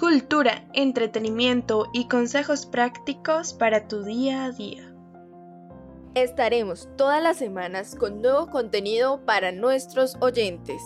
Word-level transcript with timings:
Cultura, 0.00 0.64
entretenimiento 0.72 1.90
y 1.92 2.08
consejos 2.08 2.64
prácticos 2.64 3.52
para 3.52 3.86
tu 3.86 4.02
día 4.02 4.46
a 4.46 4.50
día. 4.50 4.94
Estaremos 6.14 6.88
todas 6.96 7.22
las 7.22 7.36
semanas 7.36 7.96
con 7.96 8.22
nuevo 8.22 8.46
contenido 8.46 9.22
para 9.26 9.52
nuestros 9.52 10.16
oyentes. 10.20 10.80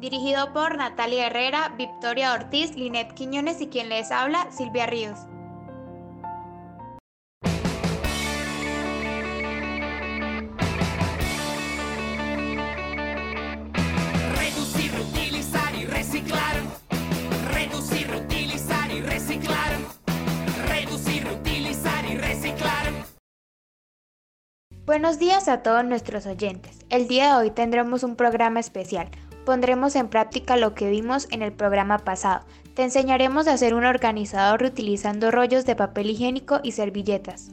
Dirigido 0.00 0.54
por 0.54 0.78
Natalia 0.78 1.26
Herrera, 1.26 1.74
Victoria 1.76 2.32
Ortiz, 2.32 2.74
Linet 2.76 3.12
Quiñones 3.12 3.60
y 3.60 3.66
quien 3.66 3.90
les 3.90 4.10
habla, 4.10 4.50
Silvia 4.50 4.86
Ríos. 4.86 5.18
Buenos 24.86 25.18
días 25.18 25.48
a 25.48 25.64
todos 25.64 25.84
nuestros 25.84 26.26
oyentes. 26.26 26.78
El 26.90 27.08
día 27.08 27.30
de 27.30 27.34
hoy 27.34 27.50
tendremos 27.50 28.04
un 28.04 28.14
programa 28.14 28.60
especial. 28.60 29.08
Pondremos 29.44 29.96
en 29.96 30.06
práctica 30.06 30.56
lo 30.56 30.74
que 30.74 30.88
vimos 30.88 31.26
en 31.32 31.42
el 31.42 31.52
programa 31.52 31.98
pasado. 31.98 32.46
Te 32.74 32.84
enseñaremos 32.84 33.48
a 33.48 33.54
hacer 33.54 33.74
un 33.74 33.84
organizador 33.84 34.60
reutilizando 34.60 35.32
rollos 35.32 35.66
de 35.66 35.74
papel 35.74 36.10
higiénico 36.10 36.60
y 36.62 36.70
servilletas. 36.70 37.50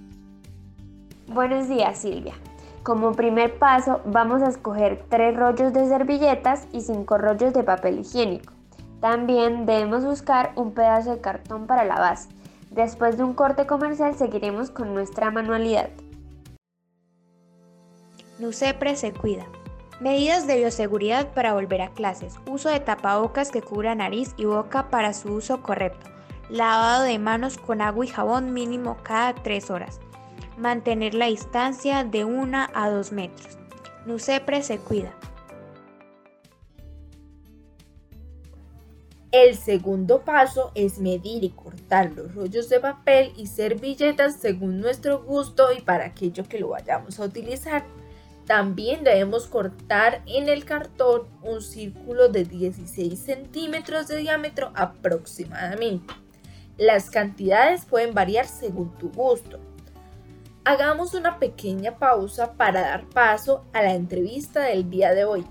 Buenos 1.26 1.68
días 1.68 1.98
Silvia. 1.98 2.36
Como 2.84 3.14
primer 3.14 3.58
paso 3.58 4.02
vamos 4.06 4.44
a 4.44 4.50
escoger 4.50 5.04
tres 5.10 5.36
rollos 5.36 5.74
de 5.74 5.88
servilletas 5.88 6.68
y 6.72 6.82
cinco 6.82 7.18
rollos 7.18 7.52
de 7.52 7.64
papel 7.64 7.98
higiénico. 7.98 8.54
También 9.02 9.66
debemos 9.66 10.06
buscar 10.06 10.52
un 10.56 10.76
pedazo 10.76 11.16
de 11.16 11.22
cartón 11.22 11.66
para 11.66 11.84
la 11.84 11.96
base. 11.96 12.30
Después 12.70 13.18
de 13.18 13.24
un 13.24 13.34
corte 13.34 13.66
comercial 13.66 14.14
seguiremos 14.14 14.70
con 14.70 14.94
nuestra 14.94 15.32
manualidad. 15.32 15.90
NUCEPRE 18.44 18.98
se 18.98 19.14
cuida. 19.14 19.46
Medidas 20.02 20.46
de 20.48 20.58
bioseguridad 20.58 21.34
para 21.34 21.54
volver 21.54 21.82
a 21.82 21.92
clases. 21.92 22.36
Uso 22.46 22.68
de 22.68 22.82
tapabocas 22.82 23.52
que 23.52 23.62
cubra 23.62 23.96
nariz 23.96 24.34
y 24.36 24.44
boca 24.44 24.90
para 24.90 25.14
su 25.14 25.32
uso 25.32 25.64
correcto. 25.64 26.10
Lavado 26.50 27.04
de 27.04 27.18
manos 27.20 27.58
con 27.58 27.80
agua 27.80 28.04
y 28.04 28.10
jabón 28.10 28.54
mínimo 28.54 28.98
cada 29.02 29.34
3 29.34 29.72
horas. 29.72 30.02
Mantener 30.58 31.14
la 31.14 31.28
distancia 31.28 32.04
de 32.04 32.26
1 32.26 32.68
a 32.74 32.90
2 32.90 33.14
metros. 33.14 33.58
NUCEPRE 34.06 34.62
se 34.62 34.78
cuida. 34.78 35.14
El 39.32 39.56
segundo 39.56 40.26
paso 40.26 40.74
es 40.76 41.00
medir 41.00 41.46
y 41.46 41.50
cortar 41.52 42.12
los 42.12 42.36
rollos 42.36 42.68
de 42.68 42.82
papel 42.82 43.32
y 43.38 43.48
servilletas 43.48 44.36
según 44.36 44.82
nuestro 44.82 45.24
gusto 45.24 45.72
y 45.72 45.82
para 45.82 46.06
aquello 46.08 46.44
que 46.44 46.60
lo 46.60 46.68
vayamos 46.68 47.22
a 47.22 47.24
utilizar. 47.24 47.86
También 48.46 49.04
debemos 49.04 49.48
cortar 49.48 50.22
en 50.26 50.50
el 50.50 50.66
cartón 50.66 51.28
un 51.42 51.62
círculo 51.62 52.28
de 52.28 52.44
16 52.44 53.18
centímetros 53.18 54.08
de 54.08 54.18
diámetro 54.18 54.72
aproximadamente. 54.76 56.14
Las 56.78 57.10
cantidades 57.10 57.86
pueden 57.86 58.14
variar 58.14 58.48
según 58.48 58.98
tu 58.98 59.10
gusto. 59.12 59.60
Hagamos 60.66 61.14
una 61.14 61.40
pequeña 61.40 61.98
pausa 61.98 62.54
para 62.54 62.82
dar 62.82 63.08
paso 63.10 63.66
a 63.74 63.82
la 63.82 63.94
entrevista 63.94 64.62
del 64.62 64.90
día 64.90 65.14
de 65.14 65.26
hoy. 65.26 65.46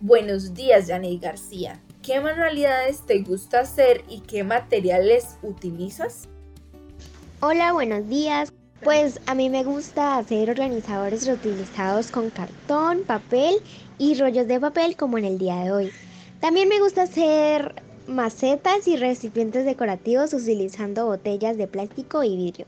Buenos 0.00 0.54
días, 0.54 0.88
Janey 0.88 1.18
García. 1.18 1.80
¿Qué 2.02 2.20
manualidades 2.20 3.04
te 3.04 3.20
gusta 3.20 3.60
hacer 3.60 4.02
y 4.08 4.20
qué 4.20 4.44
materiales 4.44 5.36
utilizas? 5.42 6.28
Hola, 7.40 7.72
buenos 7.72 8.08
días. 8.08 8.52
Pues 8.82 9.20
a 9.26 9.34
mí 9.34 9.50
me 9.50 9.64
gusta 9.64 10.16
hacer 10.16 10.50
organizadores 10.50 11.26
reutilizados 11.26 12.12
con 12.12 12.30
cartón, 12.30 13.02
papel 13.04 13.56
y 13.98 14.14
rollos 14.14 14.46
de 14.46 14.60
papel 14.60 14.96
como 14.96 15.18
en 15.18 15.24
el 15.24 15.36
día 15.38 15.56
de 15.64 15.72
hoy. 15.72 15.92
También 16.40 16.68
me 16.68 16.78
gusta 16.78 17.02
hacer 17.02 17.82
macetas 18.06 18.86
y 18.86 18.96
recipientes 18.96 19.64
decorativos 19.64 20.32
utilizando 20.32 21.06
botellas 21.06 21.56
de 21.56 21.66
plástico 21.66 22.22
y 22.22 22.36
vidrio. 22.36 22.66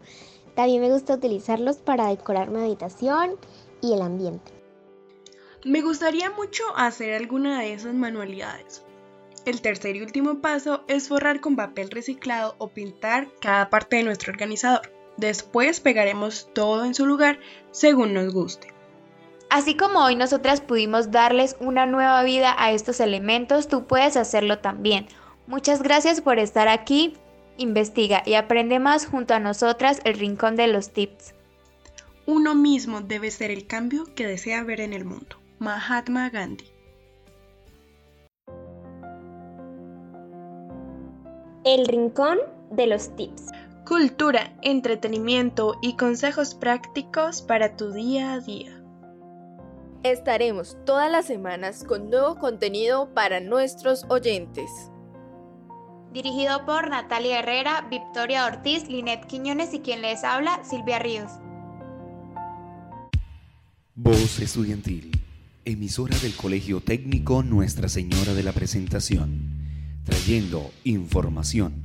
También 0.56 0.80
me 0.80 0.92
gusta 0.92 1.14
utilizarlos 1.14 1.76
para 1.76 2.08
decorar 2.08 2.50
mi 2.50 2.60
habitación 2.60 3.36
y 3.80 3.94
el 3.94 4.02
ambiente. 4.02 4.52
Me 5.64 5.80
gustaría 5.80 6.30
mucho 6.30 6.64
hacer 6.74 7.14
alguna 7.14 7.60
de 7.60 7.74
esas 7.74 7.94
manualidades. 7.94 8.82
El 9.46 9.60
tercer 9.60 9.94
y 9.94 10.02
último 10.02 10.40
paso 10.40 10.84
es 10.88 11.08
forrar 11.08 11.40
con 11.40 11.54
papel 11.54 11.90
reciclado 11.90 12.56
o 12.58 12.68
pintar 12.68 13.28
cada 13.40 13.70
parte 13.70 13.96
de 13.96 14.02
nuestro 14.02 14.32
organizador. 14.32 14.99
Después 15.20 15.80
pegaremos 15.80 16.48
todo 16.54 16.86
en 16.86 16.94
su 16.94 17.04
lugar 17.04 17.38
según 17.72 18.14
nos 18.14 18.32
guste. 18.32 18.68
Así 19.50 19.76
como 19.76 20.02
hoy 20.02 20.16
nosotras 20.16 20.62
pudimos 20.62 21.10
darles 21.10 21.56
una 21.60 21.84
nueva 21.84 22.22
vida 22.22 22.54
a 22.56 22.72
estos 22.72 23.00
elementos, 23.00 23.68
tú 23.68 23.84
puedes 23.84 24.16
hacerlo 24.16 24.60
también. 24.60 25.08
Muchas 25.46 25.82
gracias 25.82 26.22
por 26.22 26.38
estar 26.38 26.68
aquí. 26.68 27.18
Investiga 27.58 28.22
y 28.24 28.32
aprende 28.34 28.78
más 28.78 29.04
junto 29.04 29.34
a 29.34 29.40
nosotras 29.40 30.00
el 30.04 30.14
Rincón 30.14 30.56
de 30.56 30.68
los 30.68 30.90
Tips. 30.90 31.34
Uno 32.24 32.54
mismo 32.54 33.02
debe 33.02 33.30
ser 33.30 33.50
el 33.50 33.66
cambio 33.66 34.06
que 34.14 34.26
desea 34.26 34.64
ver 34.64 34.80
en 34.80 34.94
el 34.94 35.04
mundo. 35.04 35.36
Mahatma 35.58 36.30
Gandhi. 36.30 36.64
El 41.64 41.86
Rincón 41.86 42.38
de 42.70 42.86
los 42.86 43.14
Tips. 43.16 43.59
Cultura, 43.90 44.56
entretenimiento 44.62 45.76
y 45.82 45.96
consejos 45.96 46.54
prácticos 46.54 47.42
para 47.42 47.76
tu 47.76 47.90
día 47.90 48.34
a 48.34 48.38
día. 48.38 48.80
Estaremos 50.04 50.76
todas 50.86 51.10
las 51.10 51.26
semanas 51.26 51.82
con 51.82 52.08
nuevo 52.08 52.38
contenido 52.38 53.12
para 53.14 53.40
nuestros 53.40 54.04
oyentes. 54.08 54.70
Dirigido 56.12 56.64
por 56.66 56.88
Natalia 56.88 57.40
Herrera, 57.40 57.88
Victoria 57.90 58.46
Ortiz, 58.46 58.88
Linet 58.88 59.26
Quiñones 59.26 59.74
y 59.74 59.80
quien 59.80 60.02
les 60.02 60.22
habla, 60.22 60.62
Silvia 60.62 61.00
Ríos. 61.00 61.32
Voz 63.96 64.38
Estudiantil, 64.38 65.10
emisora 65.64 66.16
del 66.18 66.36
Colegio 66.36 66.80
Técnico 66.80 67.42
Nuestra 67.42 67.88
Señora 67.88 68.34
de 68.34 68.44
la 68.44 68.52
Presentación, 68.52 69.50
trayendo 70.04 70.70
información, 70.84 71.82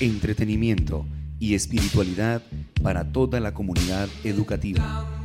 entretenimiento 0.00 1.06
y 1.38 1.54
espiritualidad 1.54 2.42
para 2.82 3.12
toda 3.12 3.40
la 3.40 3.54
comunidad 3.54 4.08
educativa. 4.24 5.15